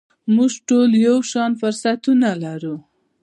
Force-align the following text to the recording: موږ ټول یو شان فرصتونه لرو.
موږ 0.35 0.51
ټول 0.67 0.89
یو 1.07 1.17
شان 1.31 1.51
فرصتونه 1.61 2.29
لرو. 2.43 2.75